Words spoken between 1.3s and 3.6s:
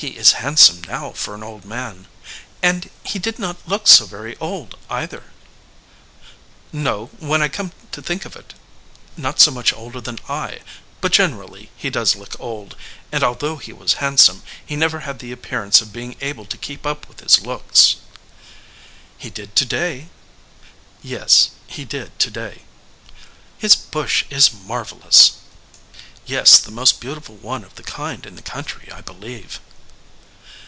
an old man and he did not